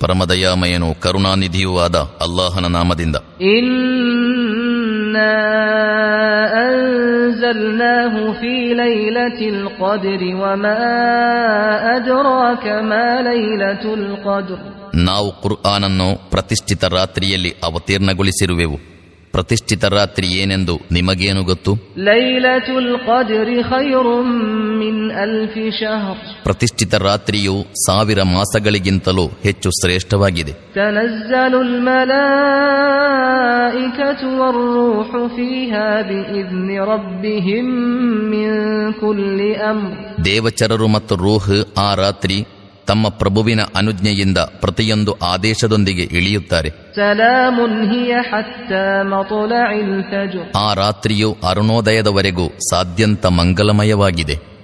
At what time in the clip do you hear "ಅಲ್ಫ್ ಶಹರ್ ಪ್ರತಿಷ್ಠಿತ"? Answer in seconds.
25.11-26.95